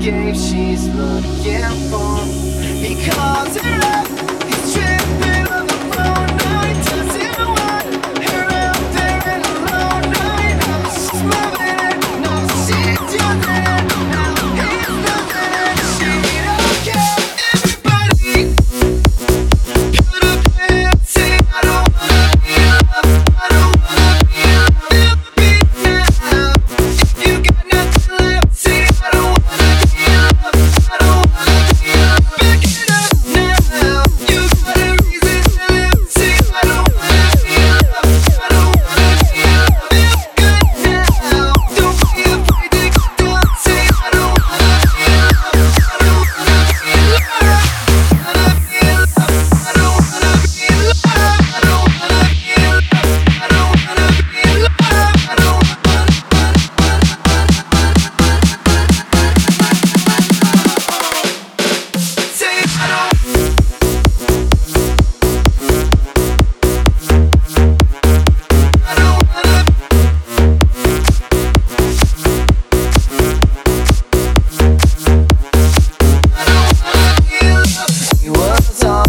[0.00, 2.24] game she's looking for.
[2.84, 3.97] He calls her out.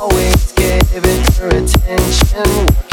[0.00, 2.89] always giving her attention.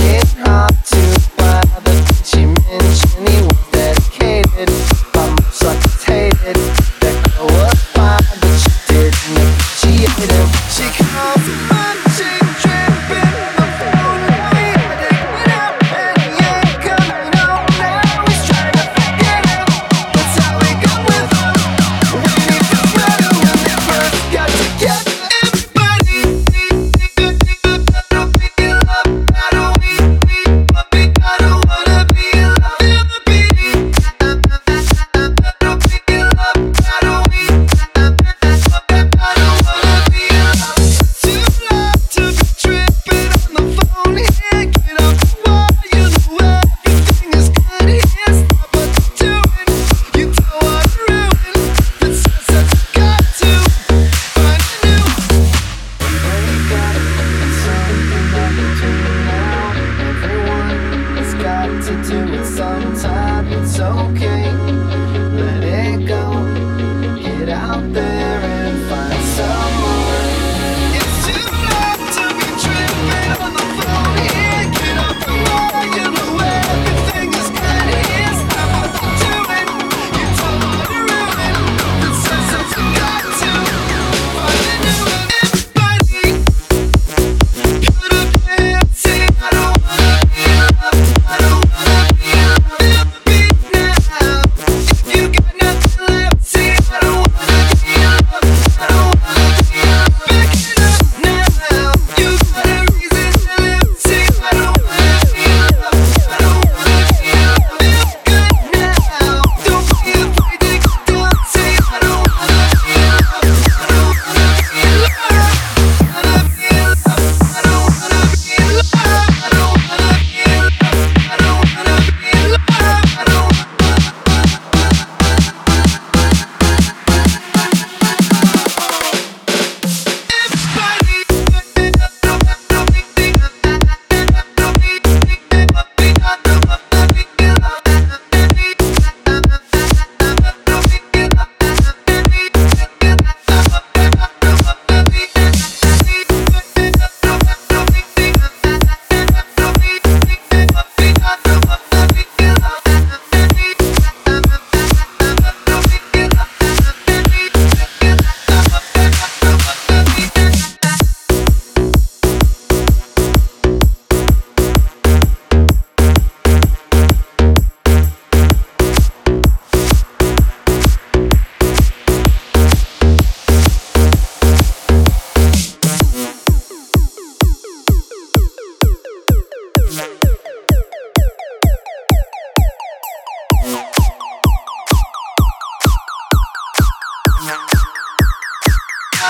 [67.67, 68.16] out there.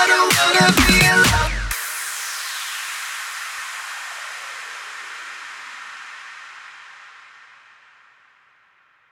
[0.00, 1.57] I don't wanna be alone.